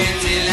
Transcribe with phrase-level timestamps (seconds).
[0.00, 0.47] Until